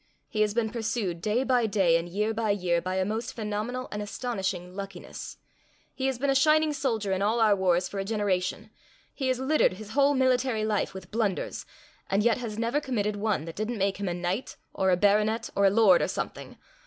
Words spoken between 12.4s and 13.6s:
never committed one that